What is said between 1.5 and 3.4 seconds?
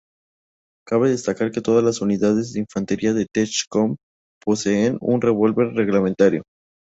que todas las unidades de infantería de